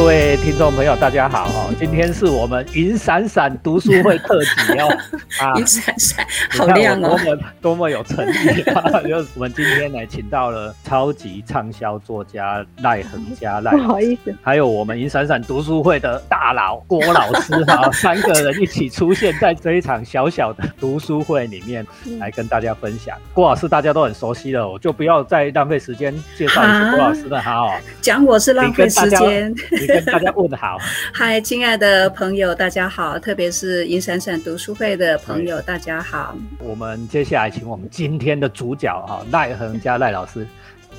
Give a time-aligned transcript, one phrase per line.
[0.00, 1.70] 各位听众朋友，大家好哦！
[1.78, 4.88] 今天是我们云闪闪读书会特辑哦，
[5.38, 9.02] 啊，云闪闪，好亮哦，多么多么有诚意 啊！
[9.02, 21.86] 就我们今天来请到了超级畅销作家赖恒嘉赖，不好意思，还有我们云闪闪读书会的大佬郭老师哈，三个人一起出现在这一场小小的读书会里面，
[22.18, 23.14] 来跟大家分享。
[23.34, 27.78] 郭老师大家都很熟悉了，我就不要再浪费时间介绍郭老师了哈。
[28.00, 29.54] 讲我是浪费时间。
[29.90, 30.78] 你跟大家问好，
[31.12, 36.36] 嗨，亲爱的朋友，大家好，特别是银闪闪读书会的朋友，大家好。
[36.60, 40.46] 我们接下来请我们今天的主角哈赖恒加赖老师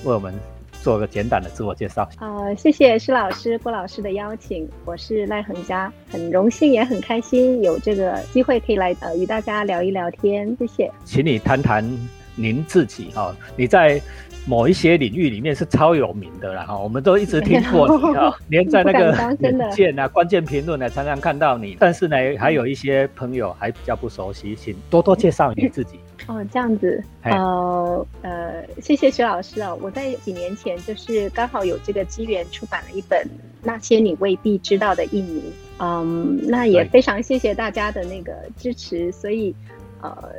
[0.03, 0.33] 为我们
[0.81, 2.07] 做个简短的自我介绍。
[2.19, 10.91] 呃，谢谢施老师、郭老师的邀请，我是赖恒佳，很荣幸也很开心有这个机会可以来呃与大家聊一聊天，谢谢。
[11.05, 11.81] 请你谈谈
[12.35, 14.01] 您自己哈，你在。
[14.47, 19.35] 某一些领域里面是超有名的啦，哈，我们都一直听过你 啊，连在那个
[19.71, 21.77] 键啊、关键评论呢，常常看到你。
[21.79, 25.99] 但是呢，还有一些朋友还比较不熟悉，请多多介绍你自己。
[26.27, 33.19] 哦，这样子，呃呃，谢谢徐老师啊，我在几年前就是刚好有这个机缘出版了一本
[33.63, 35.39] 《那些你未必知道的印尼》，
[35.79, 39.55] 嗯，那也非常谢谢大家的那个支持，所以。
[40.01, 40.31] 呃，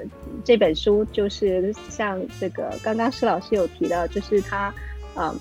[0.45, 4.75] 这本书就是像这个，刚刚施老师有提到，就是他，
[5.17, 5.37] 嗯。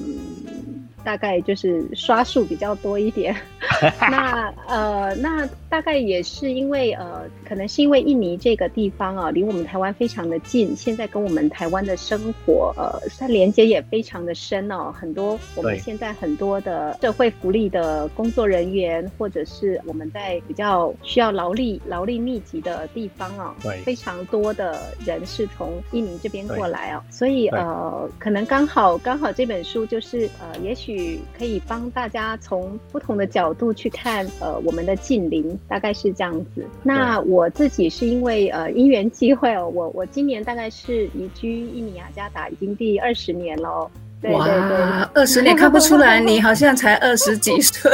[1.04, 3.36] 大概就是刷数比较多一点，
[4.00, 14.94] 那呃，那大概也是因为呃，可能是因为印尼这个地方啊，离我们台湾非常的近，现在跟我们台湾的生活呃，它连接也非常的深哦。
[14.96, 30.91] 很多我们现在很多的社会福利的工作人员，或者是我们在比较需要劳力劳力密集的地方啊，对，非常多的人是从印尼这边过来哦，所以呃，可能刚好刚好这本书就是呃，也许。
[31.38, 36.66] 可以帮大家从不同的角度去看，呃，我们的近邻大概是这样子。
[36.84, 43.90] 那我自己是因为呃因缘机会哦，我我今年大概是移居印尼雅加达已经第二十年了。
[44.24, 47.90] 哇，二十年看不出来，你好像才 二十几岁。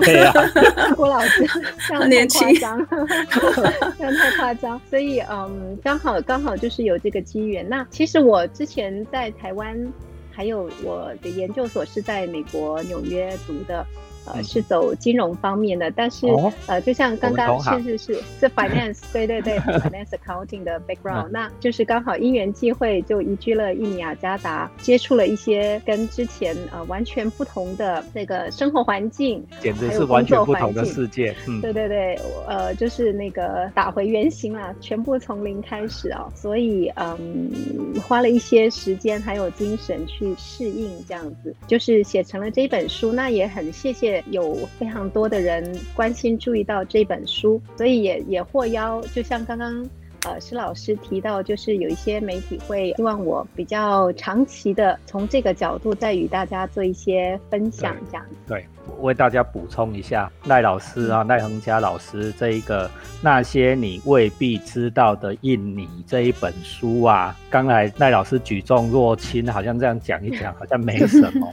[0.00, 0.32] 对啊，
[0.94, 1.44] 郭老师
[1.88, 4.80] 这样年轻， 这样太夸张。
[4.88, 7.68] 所以嗯，刚好刚好就是有这个机缘。
[7.68, 9.76] 那其实我之前在台湾。
[10.32, 13.86] 还有我的研究所是在美国纽约读的。
[14.26, 16.26] 呃，是走金融方面的，但是
[16.66, 31.34] 呃，就像刚刚是是是是 finance，对对对， finance accounting 的 background，那就是刚好因缘际会就移居了印尼雅加达，接触了一些跟之前呃完全不同的那个生活环境，简直是完全不同的世界。
[31.48, 37.50] 嗯，对对对，呃，就是那个打回原形啦，全部从零开始哦，所以嗯，
[38.06, 44.11] 花了一些时间还有精神去适应这样子，就是写成了这本书，那也很谢谢。
[44.30, 49.88] 有非常多的人关心注意到这本书，所以也也获邀，就像刚刚
[50.24, 58.64] 呃施老师提到，就是有一些媒体会希望我比较长期的从这个角度再与大家做一些分享，这样对。
[59.00, 71.48] 为大家补充一下，赖老师啊，赖恒佳老师这一个那些你未必知道的印尼这一本书啊，刚才赖老师举重若轻，好像这样讲一讲， 好像没什么。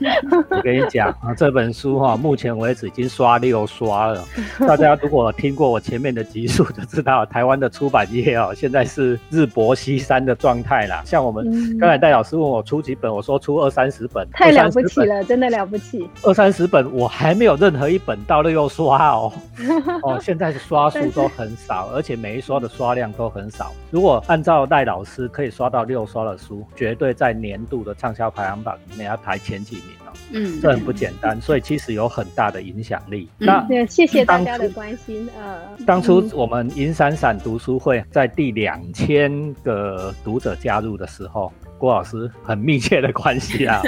[0.50, 4.24] 我跟你讲啊，这本书哈，目前为止已经刷六刷了。
[4.60, 11.02] 大家如果听过我前面的集数，就知道台湾的出版业哦，现在是日薄西山的状态啦。
[11.04, 16.08] 像我们刚才戴老师问我出几本，我说出二三十本，太了不起了，真的了不起。
[16.22, 17.10] 二三十本我。
[17.20, 19.30] 还没有任何一本到了又刷哦，
[20.02, 23.72] 哦，现在的刷数都很少， 而且每一刷的刷量都很少。
[23.90, 30.18] 如果按照赖老师可以刷到六刷的书，绝对在年度的畅销排行榜里面要排前几名哦。
[30.32, 33.28] 嗯，这很不简单，所以其实有很大的影响力。
[33.38, 41.52] 那谢谢大家的关心呃，当初我们银闪闪读书会在第两千个读者加入的时候。
[41.80, 43.80] 郭老师很密切的关系啊，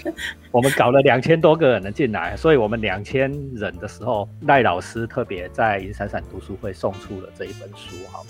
[0.52, 8.20] 我们搞了两千多个人进来，所以我们两千人的时候，赖老师特别在银闪闪读书会送出了这一本书哈。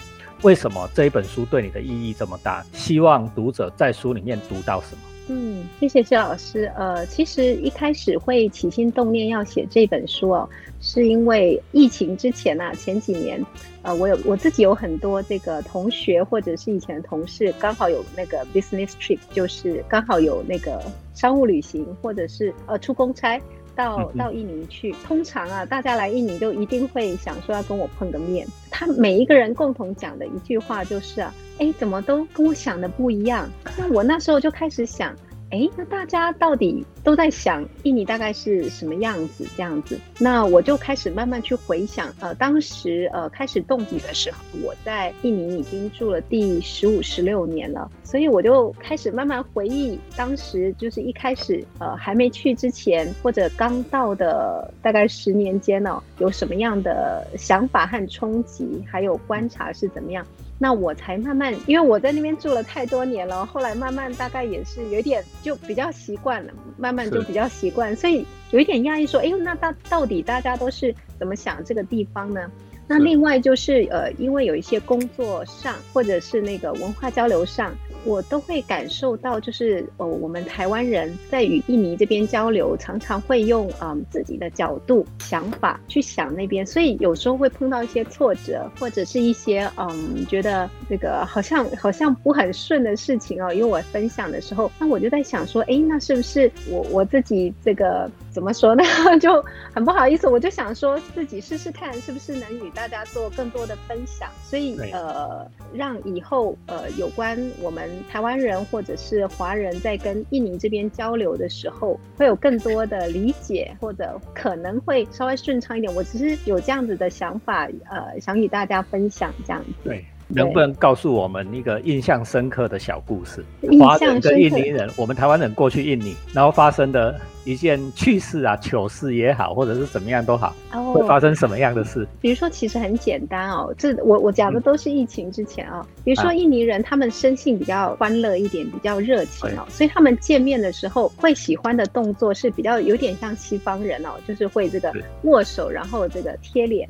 [0.43, 2.65] 为什么这一本书对你的意义这么大？
[2.73, 5.03] 希望读者在书里面读到什么？
[5.31, 6.73] 嗯，谢谢谢老师。
[6.75, 10.49] 呃，其实一开始会起心动念要写这本书哦，
[10.81, 13.45] 是因为疫情之前啊，前几年，
[13.83, 20.83] 呃，我有我自己有很多这个同学或者是以前的同事，刚好有那个 business trip，就是刚好有那个
[21.13, 23.39] 商务旅行，或者是呃出公差
[23.77, 24.93] 到到印尼去。
[25.07, 28.47] 通常啊，大家来印尼都一定会想说要跟我碰个面。
[28.71, 31.35] 他每一个人共同讲的一句话就是啊。
[31.59, 33.49] 哎，怎么都跟我想的不一样？
[33.77, 35.13] 那我那时候就开始想，
[35.51, 39.45] 哎，那大家到底都在想印尼大概是什么样子？
[39.57, 60.25] 这样子，那我就开始慢慢去回想，呃，当时呃开始动笔的时候，我在印尼已经住了第十五、十六年了，所以我就开始慢慢回忆当时就是一开始呃还没去之前或者刚到的大概十年间呢，有什么样的想法和冲击，还有观察是怎么样。
[60.59, 72.51] 那我才慢慢，因为我在那边住了太多年了，后来慢慢大概也是有点就比较习惯了，慢慢就比较习惯，所以有一点压抑，说，哎，那到到底大家都是怎么想这个地方呢？
[72.87, 77.73] 那另外就是呃，因为有一些工作上或者是那个文化交流上。
[78.09, 93.53] 我都会感受到，就是呃，我们台湾人在与印尼这边交流，常常会用嗯自己的角度、想法去想那边，所以有时候会碰到一些挫折，或者是一些嗯觉得这个好像好像不很顺的事情哦。
[93.53, 98.83] 因为我分享的时候，那我就在想说，哎，那是不是我我自己这个怎么说呢？
[99.21, 99.45] 就
[99.75, 107.98] 很不好意思，我就想说自己试试看，是不是能与大家做更多的分享，所以呃，让以后呃有关我们。
[108.11, 115.95] 台湾人或者是华人在跟印尼这边交流的时候，会有更多的理解，或者可能会稍微顺畅一点。
[115.95, 119.71] 我只是有这样子的想法，呃，想与大家分享这样子。
[119.85, 120.05] 对。
[120.31, 123.43] 能不能告诉我们一个印象深刻的小故事？
[123.81, 127.19] 华人跟印尼人，我们台湾人过去印尼，然后发生的
[127.49, 130.55] 一件趣事啊、糗事也好，或者是怎么样都好，
[130.93, 132.07] 会发生什么样的事？
[132.21, 135.87] 比如说，其实很简单哦，这我我讲的都是疫情之前啊。
[136.05, 144.93] 比如说，印尼人他们生性比较欢乐一点，比较热情哦，所以他们见面的时候会喜欢的动作是比较有点像西方人哦，就是会这个
[145.23, 146.87] 握手，然后这个贴脸。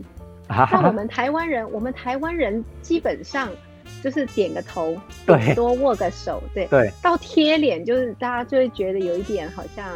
[0.49, 3.49] 那我们台湾人，我们台湾人基本上
[4.02, 6.90] 就是点个头，对，多握个手，对对。
[7.00, 9.87] 到贴脸，就是大家就会觉得有一点好像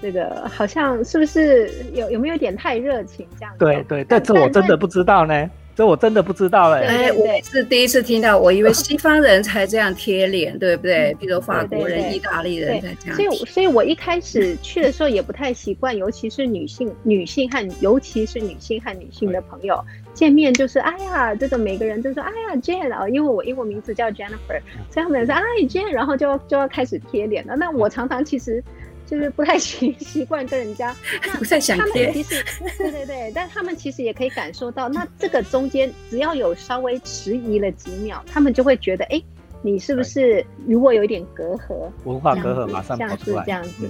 [0.00, 3.54] 这个，好像是不是有有没有点太热情这样？
[3.58, 5.50] 对对，但这我真的不知道呢。
[5.74, 11.14] 这我真的不知道哎，哎，我是第一次听到，我以为西方人才这样贴脸，对不对？
[11.20, 13.14] 比如法国人、意大利人才这样。
[13.14, 19.80] 所以，所以我一开始去的时候也不太习惯，尤其是女性、 女性和尤其是女性和女性的朋友
[20.12, 24.60] 见面，就是哎呀，这个每个人都说哎呀 Jane 啊，因为我英文名字叫 Jennifer，
[24.90, 27.54] 所以他们说哎 Jane，然后就就要开始贴脸了。
[27.54, 28.60] 那我常常其实。
[29.08, 30.94] 就是不太习 习惯跟人家，
[31.38, 32.12] 不太想接。
[32.12, 32.44] 其实，
[32.76, 39.22] 对对对，但他们其实也可以感受到，那这个中间只要有稍微迟疑了几秒，他们就会觉得，哎，
[39.62, 41.90] 你是不是如果有一点隔阂？
[42.04, 43.88] 文化隔阂马上跑出来，这样子。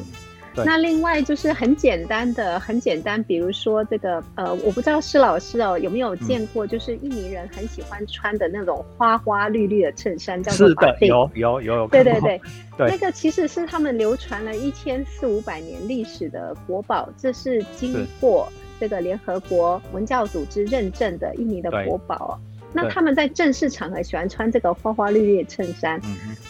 [0.64, 12.40] 那另外就是很简单的，很简单，比如说这个，呃，我不知道施老师哦有没有见过，就是印尼人很喜欢穿的那种花花绿绿的衬衫，叫做是的，有有有有，对对 对，
[12.78, 18.48] 那个其实是他们流传了一千四五百年历史的国宝，这是经过
[18.80, 22.38] 这个联合国文教组织认证的印尼的国宝。
[22.82, 26.00] 那他们在正式场合喜欢穿这个花花绿绿的衬衫，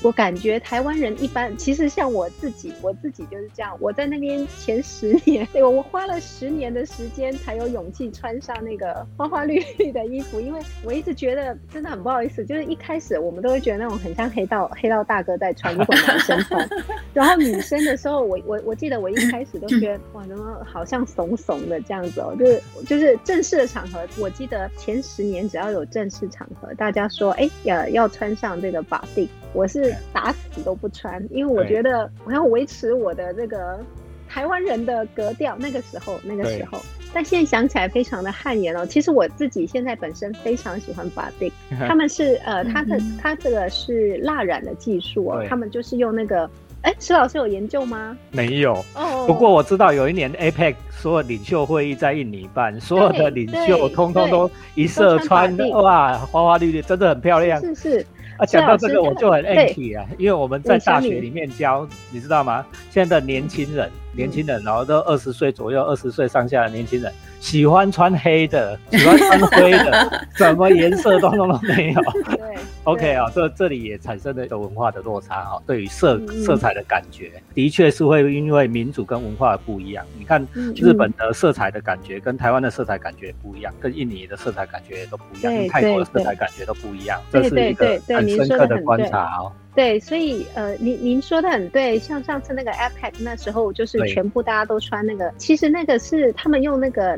[0.03, 3.77] 我感觉台湾人一般，其实像我自己，我自己就是这样。
[3.81, 16.69] 我在那边前十年，对 我花了十年的时间才有勇气穿上那个花花绿绿的衣服，因为我一直觉得真的很不好意思，就是一开始我们都会觉得那种很像黑道黑道大哥在穿，如果男生穿，
[17.15, 33.79] 然后女生的时候，我我我记得我一开始都觉得哇，怎么好像怂怂的这样子哦，就是就是正式的场合，我记得前十年只要有正式场合，大家说，哎，要要穿上这个法定，我是打死都不穿，因为我觉得我要维持我的这个
[34.27, 35.55] 台湾人的格调。
[35.59, 36.81] 那个时候，那个时候，
[37.13, 38.87] 但现在想起来非常的汗颜哦。
[38.87, 41.53] 其实我自己现在本身非常喜欢法定，
[41.87, 46.49] 他们是呃，他的他这个是蜡染的技术哦，他们就是用那个。
[46.83, 48.17] 哎，石老师有研究吗？
[48.31, 48.73] 没有。
[48.95, 49.25] 哦。
[49.27, 57.61] 不过我知道有一年 APEC 所有领袖会议在印尼办，所有的领袖通通都一色穿哇，花花绿绿，真的很漂亮。
[57.61, 58.07] 是是。
[58.37, 62.65] 啊，讲到这个我就很 anti 啊，因为我们在大学里面教，你知道吗？
[62.91, 67.13] 现在的年轻人，年轻人然后都二十岁左右，二十岁上下的年轻人。
[67.39, 72.03] 喜欢穿黑的，喜欢穿灰的， 什么颜色都都没有。
[72.25, 75.53] 对，OK 啊，这这里也产生了一个文化的落差啊。
[75.65, 80.05] 对于色色彩的感觉，的确是会因为民主跟文化不一样。
[80.19, 80.45] 你看
[80.75, 87.21] 日本的色彩的感觉跟台湾的色彩感觉不一样，跟印尼的色彩感觉都不一样，跟泰国的色彩感觉都不一样。
[87.31, 89.53] 这是一个很深刻的观察哦。
[89.79, 97.17] 对，所以呃，您您说的很对，像上次那个 APEC 那时候，就是全部大家都穿那个，其实那个是他们用那个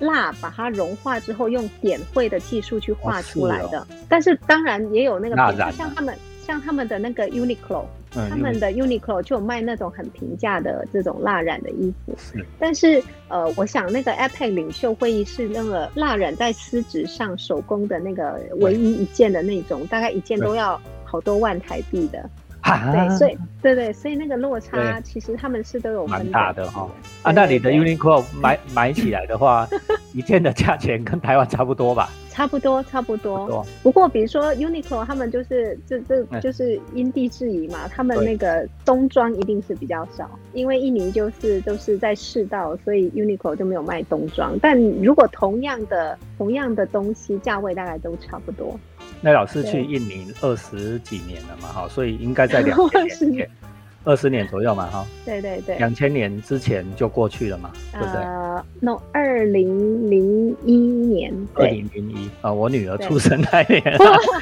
[0.00, 3.86] 蜡把它融化之后，用点绘的技术去画出来的。
[4.08, 5.36] 但是当然也有那个，
[5.70, 6.12] 像他们。
[6.44, 12.12] 像他们的那个 Uniqlo，他们的 Uniqlo 就有卖那种很平价的这种蜡染的衣服。
[12.18, 20.78] 是，但是呃，我想那个 APEC 领袖会议是那个蜡染在丝质上手工的那个唯一一件的那种，大概一件都要
[21.12, 22.30] 好多万台币的。
[22.64, 26.88] 对，所以对对，所以那个落差其实他们是都有蛮大的哈。
[27.22, 29.68] 啊，那你的 Uniqlo 买买起来的话，
[30.14, 32.08] 一件的价钱跟台湾差不多吧？
[32.30, 33.66] 差不多，差不多。
[33.82, 37.88] 不过，比如说 Uniqlo，他们就是这这就是因地制宜嘛。
[37.88, 44.56] 他们那个冬装一定是比较少，因为印尼就是都是在赤道，所以 Uniqlo 就没有卖冬装。
[44.62, 48.78] 但如果同样的同样的东西，价位大概都差不多。
[49.22, 52.76] 那老师去印尼二十几年了嘛，哈，所以应该在两
[53.08, 53.48] 千年。
[54.04, 58.20] 二十年左右嘛，哈，对对对，两千年之前就过去了嘛，对不对？
[58.20, 63.80] 呃，no，二零零一年，二零零一啊，我女儿出生那年，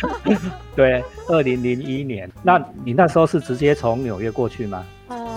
[0.74, 2.26] 对，二零零一年。
[2.42, 4.82] 那你那时候是直接从纽约过去吗？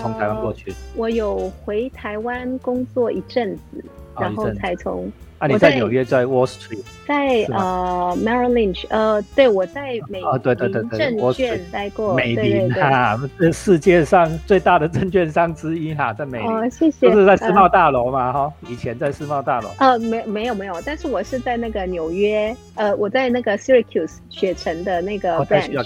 [0.01, 0.73] 从台湾过去？
[0.95, 3.83] 我有回台湾工作一阵子，
[4.17, 5.11] 然后才从。
[5.43, 25.77] 啊，你在纽约，在 Wall Street，在呃 Merrill Lynch，呃，对我在美啊，对对对对，证券待过，美林哈，这世界上最大的证券商之一哈，在美林，谢谢，就是在世贸大楼嘛哈，以前在世贸大楼，呃，没没有没有，但是我是在那个纽约，呃，我在那个 Syracuse 雪城的那个 branch，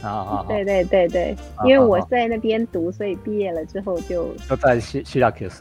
[0.00, 5.58] 啊啊，对对对对，因为我在那边读，所以毕业了之后就就在 Syracuse。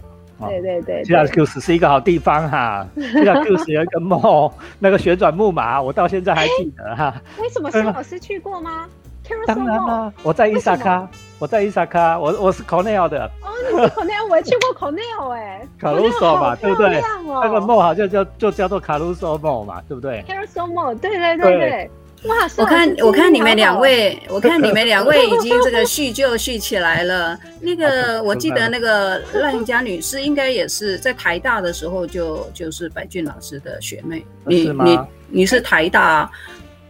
[0.48, 2.86] 对对对，吉拉 Q 十是一个好地方哈。
[2.96, 7.14] 吉拉 Q 十有一个梦，那个旋转木马，我到现在还记得哈。
[7.40, 8.88] 为什么施老师去过吗？
[9.48, 11.08] 当然啦，我在伊萨卡，
[11.40, 13.24] 我在伊萨卡，我我是 Cornell 的。
[13.42, 15.62] 哦，你是 Cornell，我也去过 Cornell 哎。
[15.80, 17.02] 卡鲁索嘛，对不对？
[17.26, 21.92] 那个梦好像叫就叫做卡鲁索梦嘛，对不对？Carousel Mall，对对对对。
[22.24, 22.36] 哇！
[22.58, 27.38] 我看我看你们两位，我看你们两位已经这个叙旧叙起来了。
[27.60, 34.24] 那个 我记得那个赖永佳女士应该也是在台大的时候就就是白俊老师的学妹。
[34.46, 35.00] 你你
[35.30, 36.30] 你是台大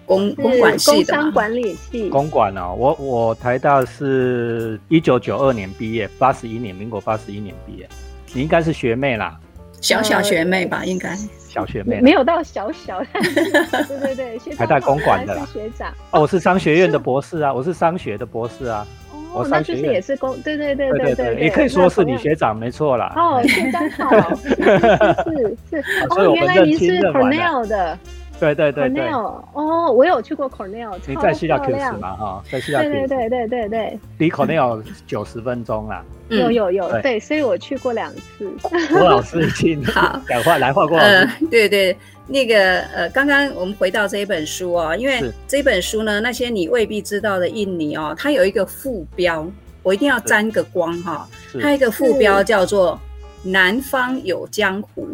[0.06, 2.10] 公公管系的工管理系。
[2.10, 7.88] 公管哦，我我台大是一九九二年毕业，八十一年，民国八十一年毕业。
[8.34, 9.38] 你应该是学妹啦，
[9.82, 11.18] 小小学妹吧，应该。
[11.50, 18.88] 小学妹没有到小小， 对对对，台大公馆的学长哦，我是商学院的博士啊，我是商学的博士啊，
[19.34, 23.12] 哦，那就是也是公，对对对对对，也可以说是你学长，没错啦。
[23.18, 28.00] 哦，学长好， 是是，哦，原来你是 Cornell 的。
[28.42, 29.08] 对对对对。
[29.54, 38.52] 哦，我有去过 Cornell，你在西雅图嘛哈，在西雅图，对对对对对，离 Cornell 九十分钟啦， 有有有，对，所以我去过两次。
[38.90, 41.96] 郭老师已经好， 赶快来，换过呃，对对，
[42.26, 49.46] 那个呃，刚刚我们回到这一本书哦，因为这本书呢，那些你未必知道的印尼哦，它有一个副标，
[49.84, 51.28] 我一定要沾个光哈，
[51.62, 53.00] 它一个副标叫做
[53.46, 55.08] “南方有江湖”。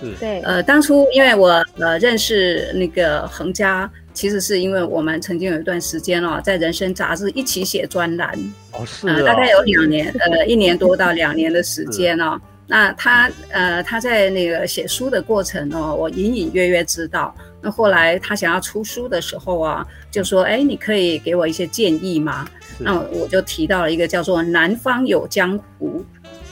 [0.00, 8.32] 是对，呃，当初因为我呃认识那个恒家，其实是因为我们曾经有一段时间哦，在人生杂志一起写专栏，
[8.72, 12.40] 哦是，大概有两年，呃，一年多到两年的时间哦。
[12.70, 17.34] 那他呃他在那个写书的过程哦，我隐隐约约知道。
[17.60, 22.46] 那后来他想要出书的时候啊，就说，哎，你可以给我一些建议吗？
[22.78, 26.04] 那我就提到了一个叫做《南方有江湖》。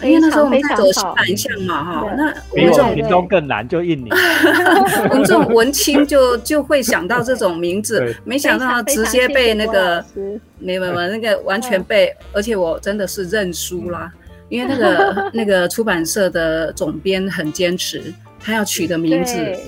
[0.03, 4.11] 因为那时候我们走西南向嘛，哈，那比我们屏东更难，就印尼。
[5.11, 10.05] 我们这种文青就就会想到这种名字，没想到直接被那个
[10.59, 14.12] 没没没那个完全被，而且我真的是认输啦，
[14.49, 19.59] 因为那个那个出版社的总编很坚持，他要取的名字，是。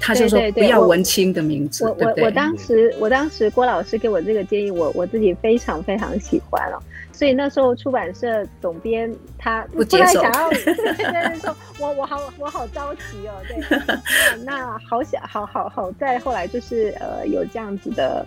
[0.00, 6.80] 他就说不要文青的名字，我我我当时我当时郭老师给我这个建议，我我自己非常非常喜欢了。
[7.14, 13.56] 所以那时候出版社总编他不接受，想要 对对对说，我我好我好着急哦，对，
[14.44, 18.26] 那好想好好好在后来就是呃有这样子的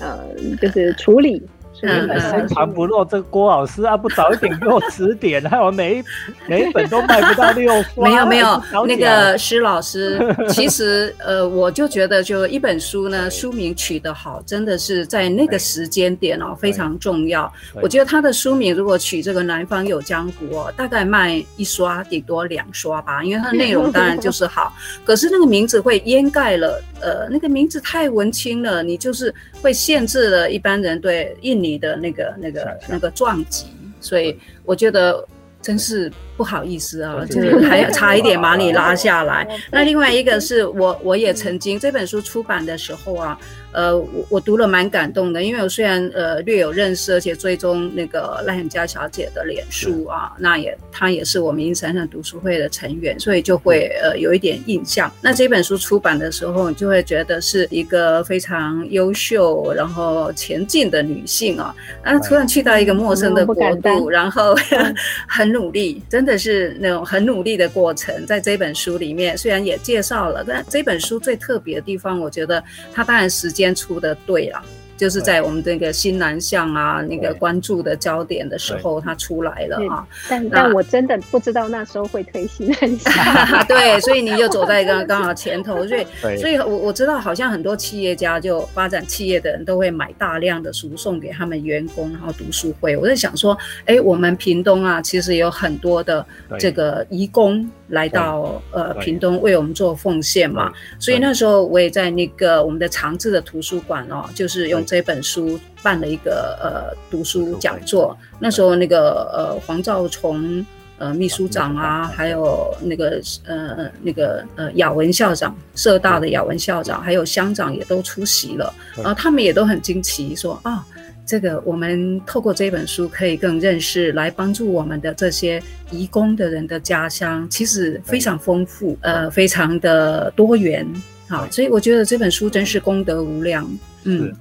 [0.00, 0.20] 呃
[0.60, 1.42] 就是处理。
[1.80, 6.04] 深藏不露，这个郭老师啊，不早一点给我指点， 还有每一
[6.46, 10.18] 每一本都卖不到六没有 没有，那个施老师，
[10.50, 17.50] 其实呃，我就觉得，就一本书呢，书名取得好，真的是在那个时间点哦，非常重要。
[17.82, 24.72] 我觉得他的书名如果取这个“南方有江湖”哦，大概卖一刷顶多两刷吧，因为它的内容当然就是好，
[25.04, 31.78] 可是那个名字会掩盖了，呃，那个名字太文青了，你就是会限制了一般人对印尼。
[31.78, 33.66] 的那个、那个、那个撞击，
[34.00, 35.24] 所以我觉得
[35.62, 39.46] 真是不好意思啊，就是还差一点把你拉下来。
[39.70, 43.38] 那另外一个是我，我也曾经这本书出版的时候啊。
[43.72, 55.12] 呃，我我读了蛮感动的，因为我虽然呃略有认识，而且追踪那个赖恒佳小姐的脸书啊，那也她也是我们阴山上读书会的成员，所以就会呃有一点印象。
[55.20, 64.56] 那这本书出版的时候，你就会觉得是一个非常优秀，然后前进的女性啊，那突然去到一个陌生的国度，然后
[65.28, 73.52] 很努力，真的是那种很努力的过程，在这本书里面虽然也介绍了，但这本书最特别的地方，我觉得它当然时。
[73.58, 74.64] 先出的对了。
[74.98, 80.04] 就是在我们这个新南向啊，那个关注的焦点的时候，它出来了啊。
[80.28, 83.12] 但但我真的不知道那时候会推新南向。
[83.68, 85.86] 对，所以你就走在刚刚好前头。
[85.86, 86.04] 所以，
[86.36, 92.96] 所以我我知道，好像很多企业家就发展企业的人都会买大量的书送给他们员工，然后读书会。
[92.96, 96.26] 我在想说，哎，我们屏东啊，其实有很多的
[96.58, 100.72] 这个义工来到呃屏东为我们做奉献嘛。
[100.98, 104.84] 所以那时候我也在那个我们的长治的图书馆哦，就是用。
[104.88, 110.64] 这本书办了一个呃读书讲座，那时候那个呃黄兆崇
[110.96, 120.82] 呃秘书长啊，还有那个呃那个呃雅文校长，社大的雅文校长，还有乡长也都出席了，然后他们也都很惊奇，说啊，
[121.26, 130.86] 这个我们透过这本书可以更认识来帮助我们的这些移工的人的家乡，其实非常丰富，呃，非常的多元。
[131.28, 133.68] 好，所以我觉得这本书真是功德无量。
[134.04, 134.32] 嗯，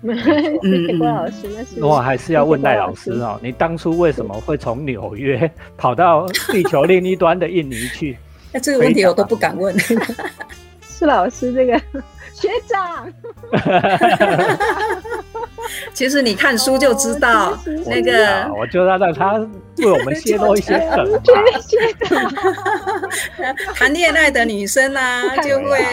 [0.64, 8.18] 嗯，郭老师，那是我还是要问赖老师哦，你当初为什么会从纽约 跑到地球另一端的印尼去？
[8.54, 9.78] 那这个问题我都不敢问。
[9.80, 11.78] 是老师，这个
[12.34, 13.12] 学长。
[15.94, 19.34] 其实你看书就知道，那个我就要让他
[19.78, 21.22] 为我们泄露一些梗。
[23.76, 25.84] 谈恋爱的女生啊，就会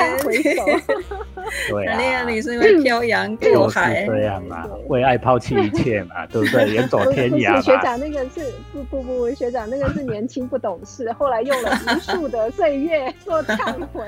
[1.87, 6.75] 谈恋爱女生会漂洋过海，这样嘛，为爱抛弃一切嘛， 对不对？
[6.75, 14.05] 远走天涯学长那个是不不不，学长那个是年轻不懂事，后来用了无数的岁月做忏悔。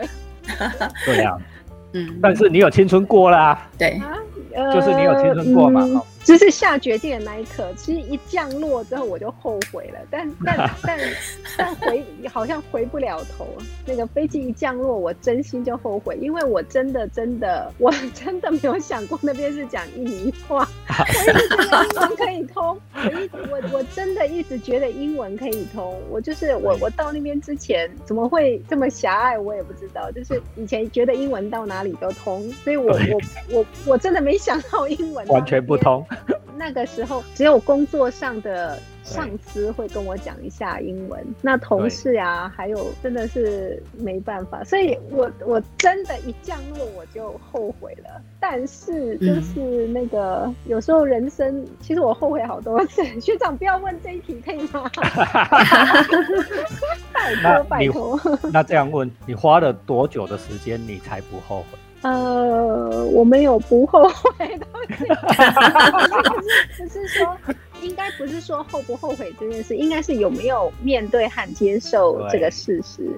[1.05, 1.37] 对呀，
[1.93, 4.01] 嗯，但是你有青春过啦，对。
[4.73, 5.83] 就是你有青春过嘛？
[6.27, 10.99] 就是下决定的那一刻，其实一降落之后我就后悔了，但但 但
[11.57, 13.47] 但回好像回不了头。
[13.87, 25.97] 那个飞机一降落，我真心就后悔，因为我真的真的我真的没有想过那边是讲印尼话， 我一直觉得英文可以通，我一我我真的一直觉得英文可以通。
[26.11, 30.11] 我就是我我到那边之前怎么会这么狭隘，我也不知道。
[30.11, 33.21] 就是以前觉得英文到哪里都通，所以我我
[33.53, 36.05] 我我真的没想到英文完全不通。
[36.57, 48.23] 那个时候只有工作上的上司会跟我讲一下英文，那同事呀，还有真的是没办法，所以我我真的，一降落我就后悔了。
[48.41, 53.05] 但是就是那个有时候人生，其实我后悔好多次。
[53.21, 54.91] 学长不要问这一题可以吗？
[57.13, 58.21] 拜托拜托。
[58.53, 61.79] 那这样问，你花了多久的时间，你才不后悔？
[62.03, 64.67] 呃，我没有不后悔的，
[66.77, 67.37] 不是说，
[67.83, 73.11] 应该不是说后不后悔这件事，应该是有没有面对和接受这个事实。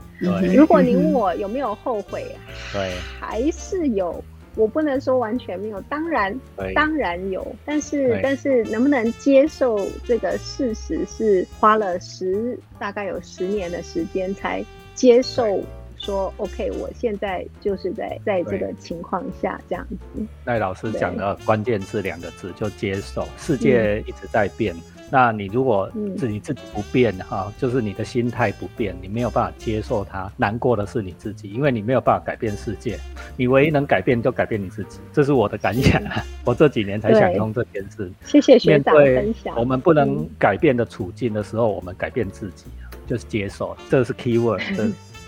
[0.54, 2.24] 如果你问我有没有后悔，
[2.72, 6.34] 对，还是有，我不能说完全没有，当然，
[6.74, 14.64] 当然有，但是，但是能不能接受这个事实，是花了十，大概有十年的时间才
[14.94, 15.60] 接受。
[15.98, 20.24] 说 OK，我现在就是在在这个情况下这样子。
[20.44, 24.74] 赖老师讲的关键字两个字就接受，世界一直在变。
[25.11, 30.30] 那你如果自己自己不变哈，就是你的心态不变，你没有办法接受它。
[30.37, 32.98] 难过的是你自己，因为你没有办法改变世界，
[33.34, 34.98] 你唯一能改变就改变你自己。
[35.11, 36.02] 这是我的感想。
[36.44, 38.12] 我这几年才想通这件事。
[38.26, 39.56] 谢谢学长分享。
[39.56, 42.66] 我们不能改变的处境的时候，我们改变自己，
[43.06, 43.74] 就是接受。
[43.88, 44.61] 这是 key word。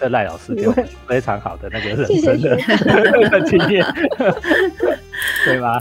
[0.00, 0.74] 的赖老师给我
[1.06, 2.40] 非常好的那个人生
[3.30, 3.84] 的经验，
[5.44, 5.80] 对吗？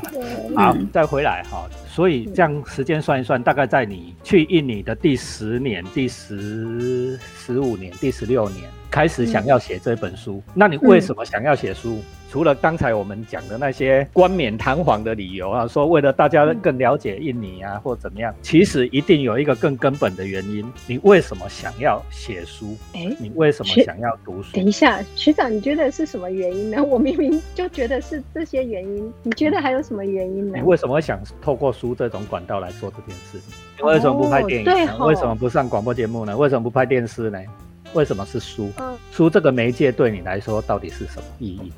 [0.56, 1.68] 好，再回来哈。
[1.88, 10.42] 所以这样时间算一算，大概在你去印尼的第十年、第十十五年、第十六年，开始想要写这本书。
[10.54, 12.00] 那你为什么想要写书？
[12.32, 20.64] 除了刚才我们讲的那些冠冕堂皇的理由啊，说为了大家更了解印尼啊，或怎么样，其实一定有一个更根本的原因。
[20.86, 22.78] 你为什么想要写书？
[22.94, 24.56] 哎，你为什么想要读书？
[24.56, 26.78] 等一下，学长，你觉得是什么原因呢？
[26.86, 30.58] 我明明就觉得是这些原因，你觉得还有什么原因呢？
[30.58, 33.40] 你为什么会想透过书这种管道来做这件事？
[33.76, 35.00] 你为什么不拍电影？
[35.00, 36.38] 为什么不上广播节目呢？
[36.38, 37.40] 为什么不拍电视呢？
[37.94, 38.70] 为什么是书？
[38.80, 41.72] 嗯，书这个媒介对你来说到底是什么意义？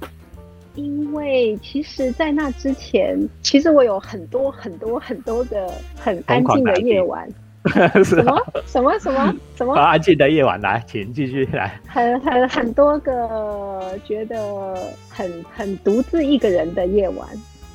[0.75, 7.27] 因为其实，在那之前，其实我有很多很多很多的很安静的夜晚。
[8.03, 9.75] 什么什么什么什么？
[9.77, 11.79] 安静的夜晚，来，请继续来。
[11.87, 14.75] 很很很多个觉得
[15.07, 17.27] 很很独自一个人的夜晚，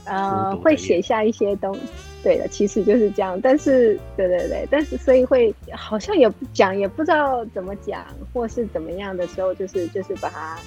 [0.06, 1.78] 呃，会写下一些东。
[2.26, 3.40] 对的，其实就是这样。
[3.40, 10.58] 但是，对对对，但是所以会好像也不讲，也不知道怎么讲，或是怎么样的时候，就是就是把它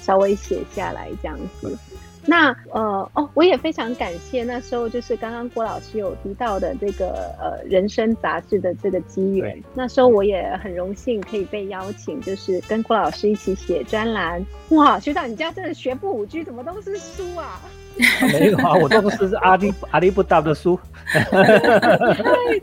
[0.00, 1.76] 稍微写下来这样子。
[2.24, 9.60] 那呃哦，我也非常感谢那时候就是刚刚郭老师有提到的这个呃人生杂志的这个机缘。
[9.74, 14.44] 那时候我也很荣幸可以被邀请，就是跟郭老师一起写专栏。
[14.68, 17.60] 哇，学长，你家真的学步五居，怎么都是书啊？
[18.32, 20.78] 没有啊，我都是阿里 阿里不达的书。
[21.06, 21.22] 太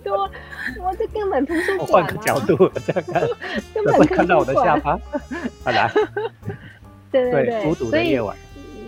[0.03, 0.29] 多，
[0.81, 2.03] 我这根本图书馆。
[2.03, 3.21] 换个角度这样看，
[3.73, 4.97] 根本看到我的下巴。
[5.63, 5.91] 好来，
[7.11, 8.35] 对对对，孤独的夜晚。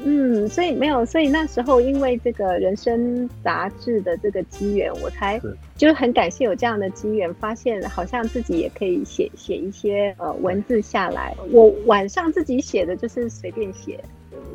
[0.05, 5.41] 嗯，所以没有，所以那时候因为这个人生杂志的这个机缘，我才
[5.75, 11.35] 就是很感谢有这样的机缘，发现好像自己也可以写写一些呃文字下来。
[11.51, 13.99] 我晚上自己写的就是随便写。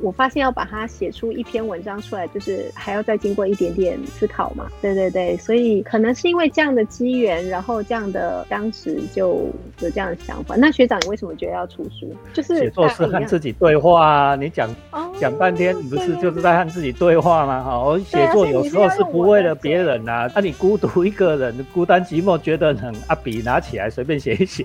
[0.02, 4.66] 我发现要把它写出一篇文章出来，就是还要再经过一点点思考嘛。
[4.82, 9.48] 对对对，所以可能是因为这样的机缘，然后这样的当时就
[9.80, 10.56] 有这样的想法。
[10.56, 12.12] 那学长，你为什么觉得要出书？
[12.32, 14.34] 就是写作是和自己对话啊。
[14.34, 14.68] 你讲
[15.20, 17.62] 讲半天，你不是就是在和自己对话吗？
[17.62, 20.28] 哈，我写作有时候是不为了别人呐。
[20.34, 24.64] 那你孤独一个人，孤单寂寞，觉得很啊，笔拿起来随便写一写。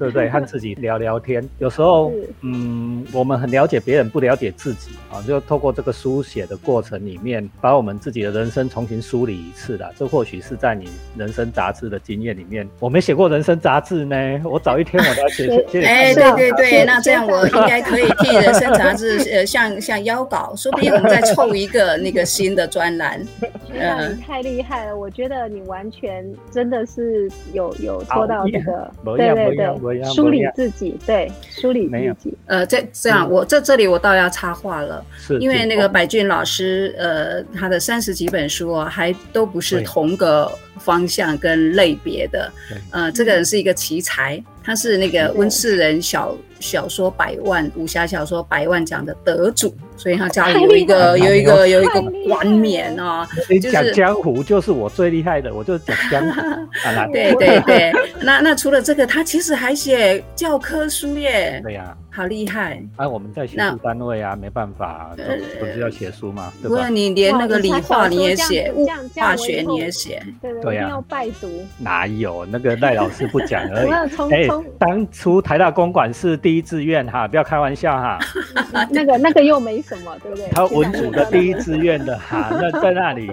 [0.00, 0.30] 对不对？
[0.30, 2.10] 和自己聊聊天，有时候，
[2.40, 5.20] 嗯，我们很了解别人，不了解自己啊。
[5.28, 9.90] 就透过这个书写的过程里面，把我们自己的人生重新梳理一次啦。
[9.94, 14.16] 这或许是在你人生杂志的经验里面，我没写过人生杂志呢。
[14.44, 15.46] 我早一天我都要写。
[15.84, 23.20] 哎，对对对，那这样我应该可以替人生杂志呃，像像邀稿，说不定我们再凑一个那个新的专栏。
[23.78, 24.96] 嗯，太厉害了！
[24.96, 29.89] 我觉得你完全真的是有有做到这个，对对对。
[30.14, 32.34] 梳理自己，对，梳理自己。
[32.46, 35.04] 呃，这这样，我在这里我倒要插话了，
[35.40, 42.52] 因为那个白俊老师，呃，他的三十几本书啊，还都不是同个方向跟类别的。
[42.90, 49.74] 呃，这个人是一个奇才，他是那个温世仁小小说百万武侠小说百万奖的得主。
[50.00, 53.28] 所以他家里有一个有一个有一个冠冕啊，
[53.70, 56.40] 讲江湖就是我最厉害的，我就讲江湖。
[57.12, 61.60] 对对对，那那除了这个，他其实还写教科书耶。
[61.62, 61.94] 对呀。
[62.12, 62.82] 好厉害！
[62.96, 65.10] 啊，我们在学术单位啊，没办法，
[65.58, 66.52] 不是要写书吗？
[66.62, 71.48] 不是你连那个理化你也写，物化学你也写，对对，一定要拜读。
[71.78, 73.90] 哪有那个赖老师不讲而已？
[74.34, 78.18] 哎，当初台大公馆是第一志愿哈，不要开玩笑哈。
[78.90, 80.48] 那个那个又没什么，对不对？
[80.50, 83.30] 他文组的第一志愿的哈，那在那里，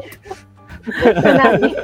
[1.02, 1.76] 在那里。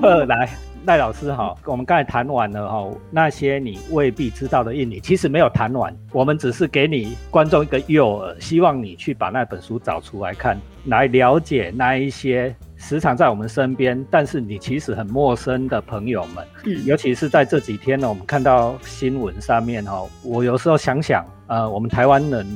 [0.00, 0.48] 二来。
[0.86, 16.46] 赖老师好，我们刚才谈完了哈，那些你未必知道的印尼，其实没有谈完，我们只是给你观众一个诱饵，希望你去把那本书找出来看，来了解那一些时常在我们身边，但是你其实很陌生的朋友们。
[16.64, 22.46] 嗯，尤其是在这几天呢，我们看到新闻上面哈，我有时候想想，呃，我们台湾人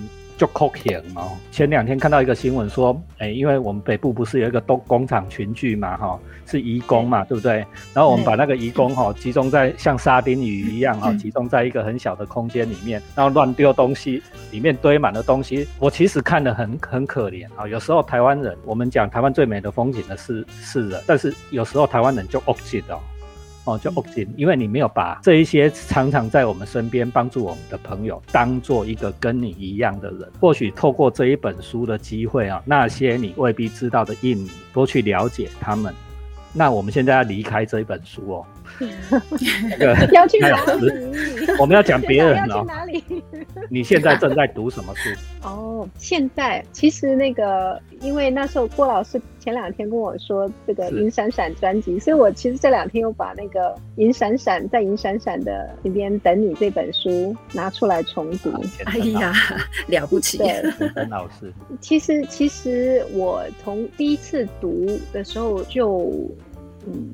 [0.40, 1.36] 就可怜哦。
[1.50, 6.18] 前两天看到一个新闻说，哎，因为我们北部不是有一个东工厂群聚嘛，哈。
[6.46, 7.64] 是移工嘛，对不对？
[7.94, 15.68] 然后我们把那个移工哈集中在像沙丁鱼一样哈，集中在一个很小的空间里面，然后乱丢东西，里面堆满了东西。
[15.78, 17.68] 我其实看得很很可怜啊。
[17.68, 22.98] 有时候台湾人，我们讲台湾最美的风景的是是人，但是有时候台湾人就恶心哦，
[23.64, 30.28] 哦就恶心，因为你没有把这一些常常在我们身边帮助我们的朋友当做一个跟你一样的人。
[30.40, 35.94] 或许透过这一本书的机会啊，那些你未必知道的印尼，多去了解他们。
[36.52, 38.46] 那我们现在要离开这一本书哦，
[40.12, 40.90] 要去哪里？
[41.60, 42.64] 我们要讲别人哦。
[42.66, 43.04] 哪里？
[43.68, 45.10] 你现在正在读什么书？
[45.46, 53.60] 哦，现在其实那个，因为那时候郭老师前两天跟我说这个《银闪闪》专辑，所以我其实这两天又把那个
[53.96, 58.50] 《银闪闪》在《银闪闪》的里边等你这本书拿出来重读。
[58.86, 59.32] 哎呀，
[59.88, 60.38] 了不起！
[60.38, 66.12] 陈老师，其实其实我从第一次读的时候就。
[66.86, 67.10] 嗯，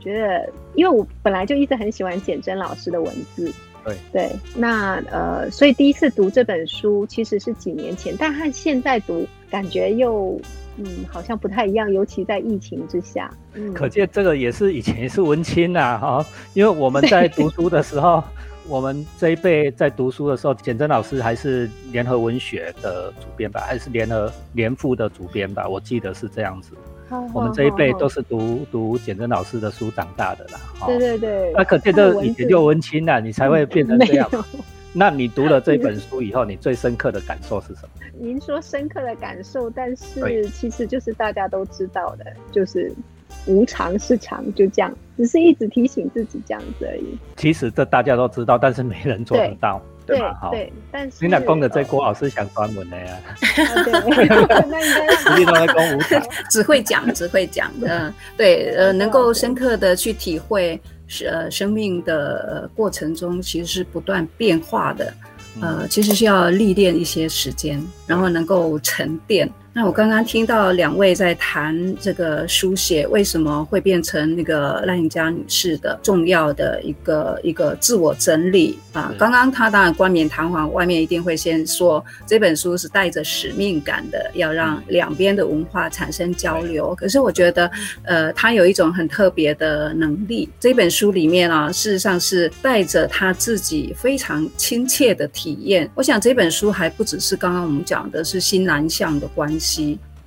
[0.00, 3.52] 觉得因为我本来就一直很喜欢简真老师的文字，
[3.84, 10.40] 对对，那呃，所以第一次读这本书其实是几年前，但和现在读感觉又
[10.76, 13.30] 嗯好像不太一样，尤其在疫情之下。
[13.54, 18.22] 嗯可见这个也是以前是文青呐哈，因为我们在读书的时候。
[18.68, 25.66] 我们这一辈在读书的时候，简真老师还是联合文学的主编吧，还是联合联副的主编吧？
[25.66, 26.74] 我记得是这样子。
[27.34, 30.60] 我们这一辈都是读读简真老师的书长大的啦。
[30.86, 31.52] 对对对。
[31.54, 34.30] 那可见这以前就文青了，你才会变成这样。
[34.92, 37.88] 那你读了这本 书以后，你最深刻的感受是什么？
[38.18, 42.92] 您说深刻的感受，但是其实就是大家都知道的，就是
[43.46, 47.16] 无常是常，就这样，只是一直提醒自己这样子而已。
[47.36, 50.38] 其实这大家都知道，但是没人做得到，对吧？
[50.40, 53.16] 好，对，但是你俩攻的这郭老师想专门的呀？
[53.84, 54.28] 对，
[54.68, 60.80] 那应该 实际都在攻无常， 只会讲，只会讲嗯，对，呃，能够深刻的去体会。
[61.12, 65.12] 是呃，生命的过程中其实是不断变化的，
[65.60, 69.50] 呃，其实是要历练一些时间，然后能够沉淀。
[69.72, 79.14] 那我刚刚听到两位在谈这个书写为什么会变成那个赖颖佳女士的重要的一个一个自我整理啊。
[79.16, 86.92] 刚刚她当然冠冕堂皇，外面一定会先说这本书是带着使命感的，要让两边的文化产生交流。
[86.96, 87.70] 可是我觉得，
[88.02, 90.48] 呃，她有一种很特别的能力。
[90.58, 95.88] 这本书里面啊，事实上是带着她自己非常亲切的体验。
[95.94, 99.59] 我想这本书还不只是刚刚我们讲的是新南向的关。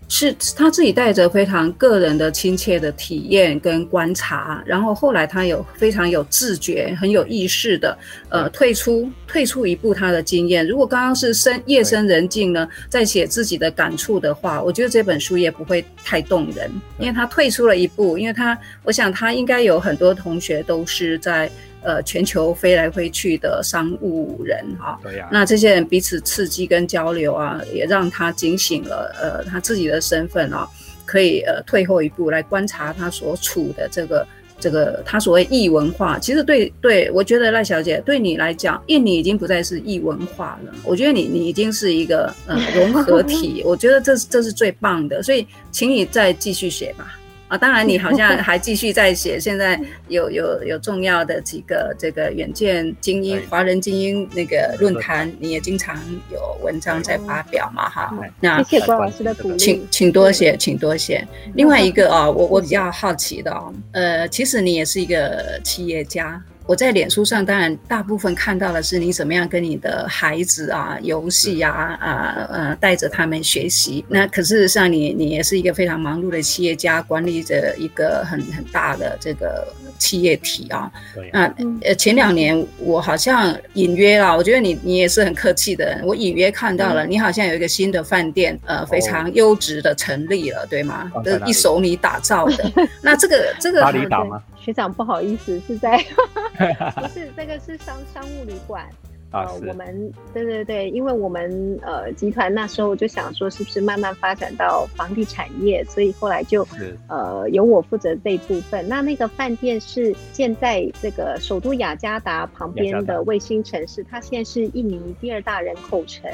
[0.09, 7.97] 是他自己带着非常个人的亲切的体验跟观察，然后后来他有非常有自觉、很有意识的，
[8.29, 10.67] 呃，退出退出一步他的经验。
[10.67, 16.69] 如果刚刚是深夜深人静呢，在写自己的感触的话，我觉得这本书也不会太动人，
[16.99, 21.49] 因为他退出了一步，因为他我想他应该有很多同学都是在。
[21.83, 30.67] 呃，全球飞来飞去的商务人哈，对呀，那这些人彼此刺激跟交流啊，也让他警醒了，呃，他自己的身份啊，
[31.05, 34.25] 可以呃退后一步来观察他所处的这个
[34.59, 36.17] 这个他所谓异文化。
[36.17, 47.19] 其实对对，我觉得赖小姐对你来讲，印尼已经不再是异文化了，我觉得你你已经是一个呃 融合体，我觉得这这是最棒的，所以请你再继续写吧。
[47.53, 49.39] 啊，当然，你好像还继续在写。
[49.39, 55.95] 现在有有有重要的几个这个远见精英、华人精英那个论坛，你也经常
[56.31, 57.87] 有文章在发表嘛？
[57.87, 61.27] 哈，那谢谢关老师的鼓励，请请多写，请多写。
[61.53, 66.41] 另外一个啊，我我比较好奇的哦，呃，其实你也是一个企业家。
[66.65, 74.03] 我在脸书上，当然大部分看到的是你怎么样跟你的孩子啊游戏啊啊呃带着他们学习。
[74.07, 79.67] 那可是上你你也是一个非常忙碌的企业家，管理着一个很很大的这个
[79.99, 80.89] 企业体啊。
[81.33, 91.11] 那呃前两年我好像隐约啊，我觉得你你也是很客气的人，我隐约看到了你好像有一个新的饭店，呃非常优质的成立了，对吗？
[91.45, 92.71] 一手你打造的。
[93.03, 94.41] 那这个这个巴厘岛吗？
[94.63, 95.97] 学长不好意思，是在。
[96.95, 98.87] 不是，这个是商商务旅馆。
[99.31, 106.63] 呃，我们对对对，因为我们呃集团那时候就想说，是不是慢慢发展到房地产业，所以后来就
[107.07, 108.87] 呃由我负责这一部分。
[108.87, 116.29] 那那个饭店是建在这个首都雅加达旁边的卫星城市，它现在是印尼第二大人口城。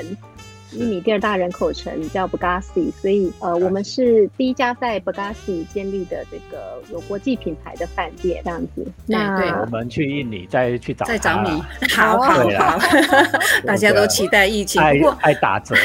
[0.73, 8.85] 印尼第二大人口城叫 Bagasi，所以呃，我们是第一家在 Bagasi 建立的这个有国际品牌的饭店，这样子。
[9.05, 11.49] 那我们去印尼再去找再找你，
[11.89, 12.79] 好 好好，
[13.65, 15.81] 大家都期待疫情，不过爱打折了。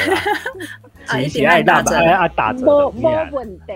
[1.23, 3.73] 一起爱打折，爱打折，没没问题。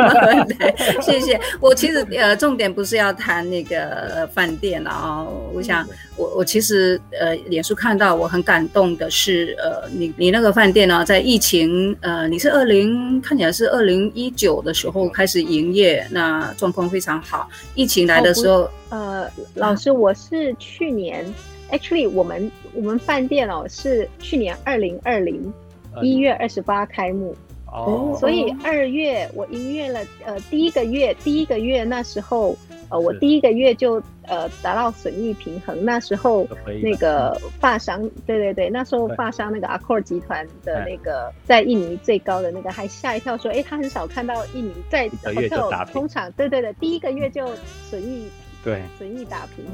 [1.00, 1.38] 谢谢。
[1.60, 5.26] 我其实呃，重点不是要谈那个饭店了啊。
[5.52, 17.48] 我想，我我其实呃，脸书看到我很感动的是，呃，你你那个饭店呢，在疫情呃，你是二零看起来是二零一九的时候开始营业，那状况非常好。
[17.74, 21.24] 疫情来的时候，呃，老师，我是去年
[21.70, 25.52] ，actually 我们我们饭店哦是去年二零二零。
[26.00, 27.34] 一月二十八开幕，
[27.66, 32.56] 哦，所以二月我营业了，呃，第一个月，第一个月那时候，
[32.88, 35.84] 呃，我第一个月就呃达到损益平衡。
[35.84, 36.46] 那时候
[36.82, 47.46] 那个发商，对对对，那时候发商那个 Accor 集团的那个在印尼最高的那个还吓一跳，说，哎，他很少看到印尼在 hotel 通常，对对对，第一个月就
[47.90, 48.28] 损益。
[48.64, 49.64] 对，随意打平，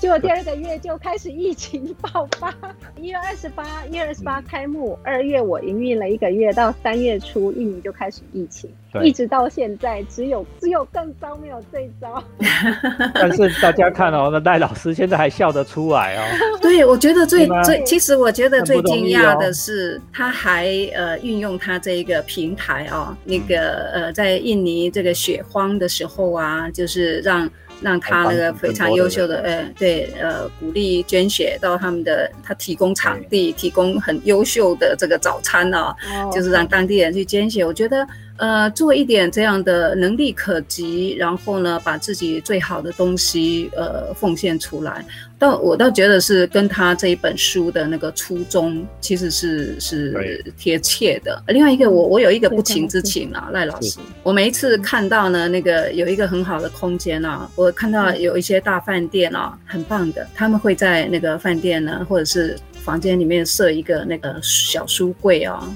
[0.00, 2.54] 结果第二个月就开始疫情爆发。
[2.96, 8.70] 一月二十八，一月二十八开幕，二月我营运了一个月，到三月初印尼就开始疫情，
[9.02, 12.24] 一直到现在，只有只有更糟，没有最糟。
[13.12, 16.22] 但是大家看哦， 那戴老师现在还笑得出来哦。
[16.62, 27.46] 对，我觉得最最，其实我觉得最惊讶的是，他还呃运用他这一个平台哦，那个呃在印尼这个雪荒的时候啊，就是让。
[27.80, 35.94] 让他那个非常优秀的，呃，对，呃，鼓励捐血到他们的，他提供场地，提供很优秀的这个早餐啊，
[36.32, 37.64] 就是让当地人去捐血。
[37.64, 38.06] 我觉得。
[38.38, 45.04] 呃，做一点这样的能力可及，然后呢，把自己最好的东西呃奉献出来，
[45.38, 51.42] 倒我倒觉得是跟他这一本书的那个初衷其实是是贴切的。
[51.48, 65.68] 另外一个，我我有一个不情之请啊，赖老师，我每一次看到呢，那个有一个很好的空间啊，我看到有一些大饭店啊，很棒的，他们会在那个饭店呢，或者是房间里面设一个那个小书柜啊。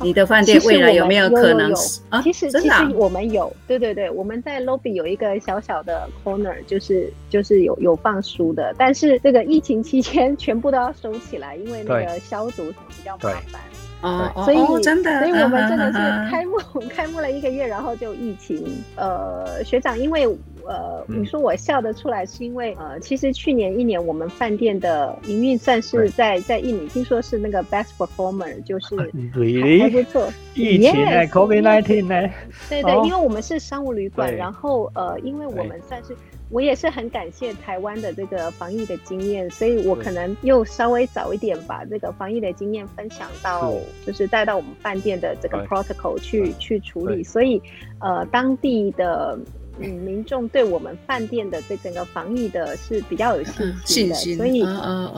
[0.00, 1.72] 你的饭店未来有没有可能？
[2.08, 13.60] 啊，其实其实我们有，对对对，我们在 lobby 有一个小小的 corner，就是就是有有放书的，但是这个疫情期间全部都要收起来，因为那个消毒比较麻烦。
[14.00, 15.98] 哦，所以真的，所以我们真的是
[16.30, 16.56] 开幕
[16.88, 18.64] 开幕了一个月，然后就疫情。
[18.94, 20.24] 呃，学长，因为
[20.66, 28.96] 呃，你说我笑得出来，是因为呃，其实去年一年我们饭店的营运算是在在印尼，听说是那个 best performer，就是
[29.80, 30.28] 还不错。
[30.54, 32.30] 疫情呢，COVID nineteen 呢？
[32.68, 36.16] 对对，因为我们是商务旅馆，然后呃，因为我们算是。
[36.50, 43.74] 我也是很感谢台湾的这个防疫的经验，所以我可能又稍微早一点把这个防疫的经验分享到，
[44.06, 47.60] 就是带到我们饭店的这个 protocol 去去处理，所以
[48.00, 49.38] 呃当地的。
[49.80, 53.44] 嗯，民众对我们饭店的这整个防疫的是比较有
[53.84, 54.62] 信心的，所以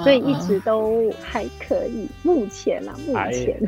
[0.02, 2.08] 所以一直都还可以。
[2.22, 3.60] 目前啊，目前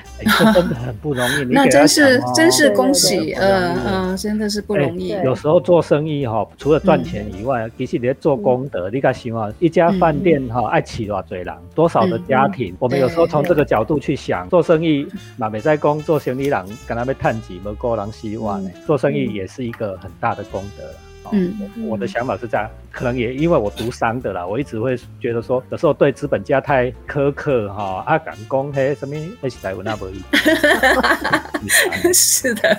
[0.55, 1.45] 真的很不容易。
[1.51, 5.09] 那真是真是恭喜，嗯嗯，真的是不容易。
[5.25, 8.91] 有时候做生意哈，除了赚钱以外，其实你在做功德。
[8.91, 12.75] 你敢想啊，一家饭店哈，爱起多少人，多少的家庭？
[12.79, 18.71] 我们有时候从这个角度去想，做生意嘛，没在工，做生意人跟他们探几，没个人希望呢。
[18.87, 20.82] 做生意也是一个很大的功德。
[21.33, 22.69] 嗯，我的想法是这样。
[22.93, 30.23] 可能也因为我读商的啦，我一直会觉得说，有时候对资本家太苛刻哈，啊，敢讲嘿什么那些台湾那不易。
[32.13, 32.79] 是的，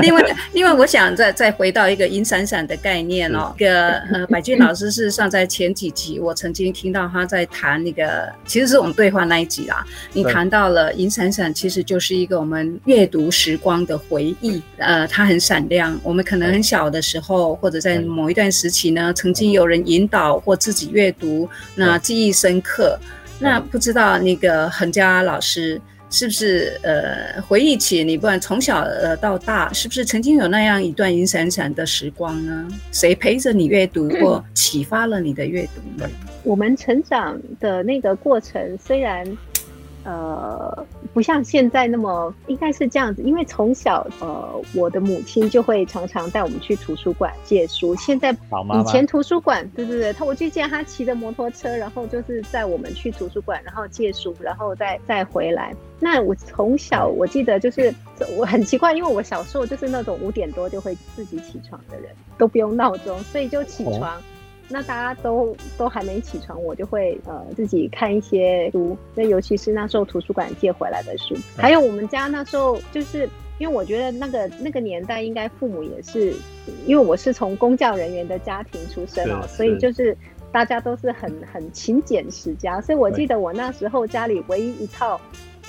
[0.00, 19.39] 另外另外，我想再再回到一个银闪闪的概念哦，个呃，百俊老师事实上在前几集我曾经听到他在谈那个，其实是我们对话那一集啦，你谈到了银闪闪其实就是一个我们阅读时光的回忆，呃，它很闪亮，我们可能很小的时候或者在某一段时期呢，曾经。
[19.48, 22.98] 有人引导或自己阅读，那记忆深刻。
[23.38, 32.68] 那不知道那个恒嘉老师是不是呃回忆起你不管从小呃到大，是不是曾经有那样一段银闪闪的时光呢？
[32.92, 36.10] 谁陪着你阅读或启发了你的阅读呢？
[36.42, 39.26] 我们成长的那个过程虽然。
[40.04, 47.94] 呃，不像现在那么，应该是这样子，因为从小，呃，我的母亲就会常常带我们去图书馆借书。
[47.96, 55.74] 现在，以前图书馆，对对对，他我就见他骑着摩托车，然后就是载我们去图书馆，然后借书，然后再再回来。
[55.98, 57.94] 那我从小我记得就是
[58.38, 64.20] 我很奇怪，因为我小时候就是那种五点多就会自己起床的人，都不用闹钟，所以就起床。
[64.72, 73.28] 那大家都都还没起床，我就会呃自己看一些书，那尤其是那时候图书馆借回来的书，还有我们家那时候就是
[73.58, 76.32] 因为我觉得那个那个年代应该父母也是，
[76.86, 80.16] 因为我是从公教人员的家庭出身哦，所以就是
[80.52, 85.20] 大家都是很很勤俭持家，所以我记得我那时候家里唯一一套。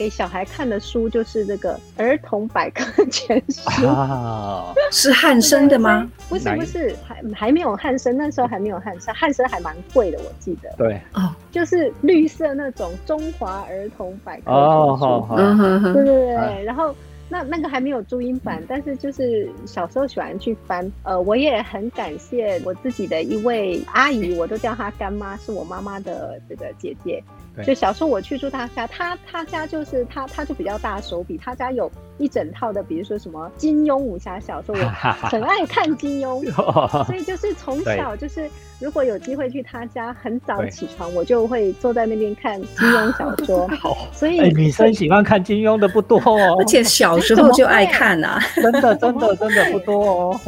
[0.02, 6.12] 给小孩看的书就是这个儿童百科全书啊，是汉生的吗？
[6.28, 10.74] 不是不是，还还没有汉生，那时候还没有汉生，汉生还蛮贵的，我记得。
[10.76, 16.96] 对哦，就是绿色那种中华儿童百科全书，对对对，然后。
[17.34, 20.92] 那那个还没有注音版，但是就是小时候喜欢去翻。
[21.04, 27.24] 呃，我也很感谢我自己的一位阿姨，我都叫她干妈，是我妈妈的这个姐姐。
[27.66, 34.86] 就小时候我去住他家，他他家就是他他就比较大手笔，他家有一整套的，比如说什么金庸武侠小说，我
[35.28, 36.44] 很爱看金庸，
[37.06, 38.50] 所以就是从小就是。
[38.82, 43.68] 如果有机会去他家，很早起床，我就会坐在那边看金庸小说。
[43.80, 50.42] 好，所以女生喜欢看金庸的不多哦，而且小时候就爱看呐，真的真的真的不多哦。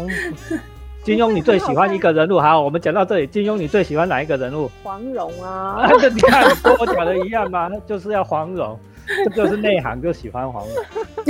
[1.03, 2.39] 金庸，你最喜欢一个人物？
[2.39, 3.27] 好，我们讲到这里。
[3.27, 4.71] 金庸，你最喜欢哪一个人物？
[4.81, 5.89] 黄蓉啊！
[6.13, 7.69] 你看跟我讲的一样吗？
[7.85, 8.79] 就是要黄蓉。
[9.25, 10.75] 这就是内行就喜欢黄蓉，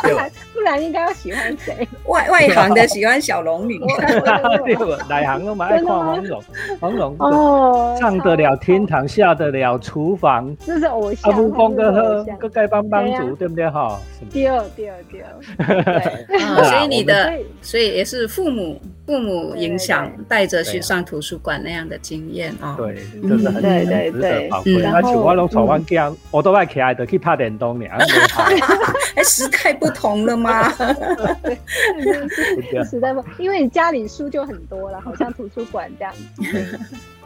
[0.00, 1.88] 不然不然应该要喜欢谁？
[2.06, 3.80] 外外行的喜欢小龙女，
[5.08, 6.40] 内行都蛮爱看黄蓉，
[6.78, 13.98] 黄蓉哦，上得了天堂，下得了厨房，这是偶像，阿布公哥和个丐帮帮主，对不对哈？
[14.30, 18.80] 第二第二第二，所以你的所以也是父母。
[19.10, 22.76] 父母影响，带着去上图书馆那样的经验啊。
[22.78, 22.94] 对，
[23.28, 24.48] 真的很对对对。
[24.48, 27.86] 而且我拢从我家，我都爱起来的去拍电动呢。
[29.16, 30.70] 哎，时代不同了吗？
[32.88, 36.14] 时代不，因为你家里书就很多了，好像图书馆这样。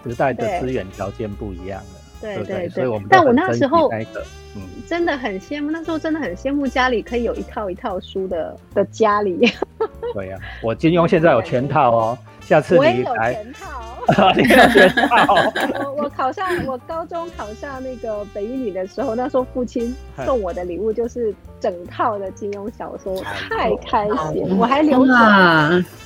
[0.02, 2.00] 时代的资源条件不一样了。
[2.20, 3.90] 对对对，但我那时候
[4.56, 9.52] 嗯，真的很羡慕，那时候真的很羡慕家里可以有一套一套书的的家里。
[10.14, 13.34] 对呀，我金庸现在有全套哦，下次你来。
[13.34, 15.34] 全套， 你有全套。
[15.82, 19.94] 我我考上，我高中考上那个北一女的时候，那时候父亲
[20.24, 25.12] 送我的礼物就是整套的金庸小说，太开心，我还留着。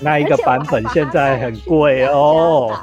[0.00, 2.74] 那一个版本现在很贵哦。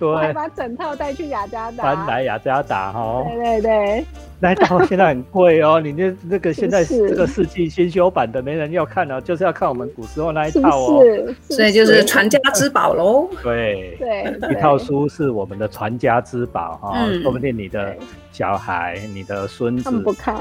[0.00, 3.24] 我还把整套带去雅加达，搬来雅加达哈。
[3.28, 4.04] 对对对，
[4.40, 5.80] 那套现在很贵哦。
[5.80, 11.02] 你那那个现在这个世纪新修版的没人要看了，就是要看我们古时候那一套哦。
[11.02, 13.28] 是，所以就是传家之宝喽。
[13.42, 13.96] 对。
[13.98, 17.94] 对，一套书是我们的传家之宝哈，说不定你的
[18.32, 20.36] 小孩、你的孙子不看，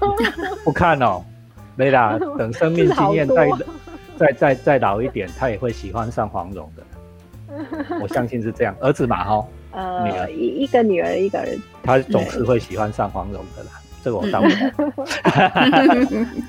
[0.64, 1.22] 不看哦，
[1.76, 3.48] 没啦，等生命经验再
[4.16, 6.82] 再再再老一点，他也会喜欢上黄蓉的。
[8.00, 13.70] 我相信是这样，儿子嘛，哈，呃，一一个女儿，一个儿子，他总是会喜欢上黄蓉的啦。
[14.00, 14.48] 这个我当不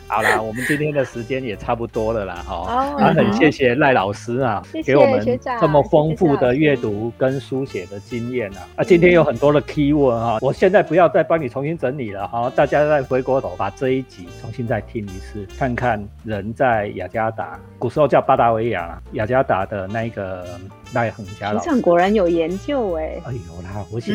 [0.08, 2.96] 好啦，我们今天的时间也差不多了啦，哈。
[3.00, 8.62] 那很谢谢赖老师啊，给我们这么丰富的阅读跟书写的经验啊。
[8.76, 20.46] 啊，今天有很多的 key word 哈，我现在不要再帮你重新整理了哈，大家再回过头把这一集重新再听一次，看看人在雅加达，古时候叫巴达维亚，雅加达的那个
[20.94, 23.22] 赖恒家老师，果然有研究哎。
[23.26, 24.14] 哎呦啦，我写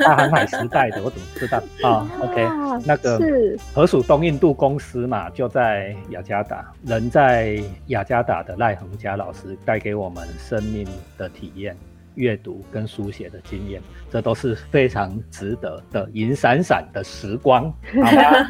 [0.00, 2.46] 大航海时代的， 我怎么知道啊？OK。
[2.84, 6.64] 那个是河属东印度公司嘛，就在雅加达。
[6.86, 11.76] 人在雅加达的赖恒佳老师带给我们生命的体验、
[12.14, 13.80] 阅读跟书写的经验。
[14.10, 18.46] 这都是非常值得的，银闪闪的时光， 好吗？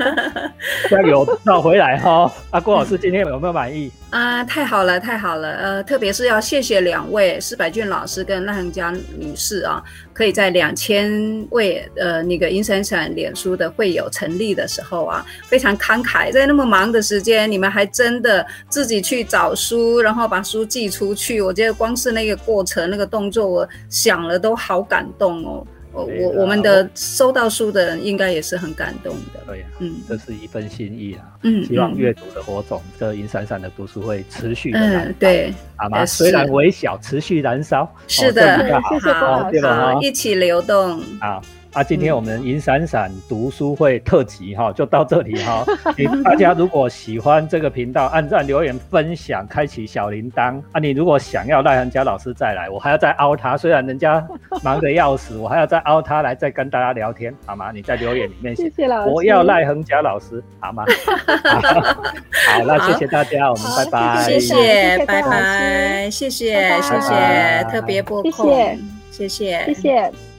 [0.91, 2.31] 加油，绕回来哈！
[2.51, 4.45] 啊郭老师今天有没有满意啊？
[4.45, 5.49] 太好了，太好了！
[5.53, 21.41] 呃，特别是要谢谢两位施百俊老师跟赖恒佳女士啊，可以在两千位呃那个银闪闪脸书的会友成立的时候啊，非常慷慨，在那么忙的时间，你们还真的自己去找书，然后把书寄出去。
[21.41, 25.67] 我觉得光是那个过程、那个动作，我想了都好感动哦。
[25.93, 29.41] 我我我们的收到书的人应该也是很感动的。
[29.47, 31.23] 对呀，嗯，这是一份心意啊。
[31.45, 35.13] 嗯，希望阅读的火种，这银闪闪的读书会持续的燃烧。
[35.21, 36.05] 对，好吗？
[36.05, 37.89] 虽然微小，持续燃烧。
[38.09, 38.59] 是的，
[38.91, 39.49] 谢谢 好，
[39.93, 41.01] 好，一起流动。
[41.21, 41.41] 好。
[41.75, 45.65] 啊，今天我们银闪闪读书会特辑哈，就到这里哈。
[45.99, 50.79] 你大家如果喜欢这个频道，按赞、留言、分享、开启小铃铛啊。
[50.79, 54.25] 你如果想要赖恒佳老师再来，我还要再凹他，虽然人家
[54.63, 57.73] 忙得要死，我还要再凹他来再跟大家聊天，好吗？
[57.75, 58.71] 你在留言里面写，
[59.13, 60.85] 我要赖恒佳老师， 好吗？
[61.27, 64.23] 好，那谢谢大家，我们拜拜。
[64.23, 68.79] 谢谢，拜拜，谢谢，谢谢，特别播控，
[69.11, 70.34] 谢谢，谢谢。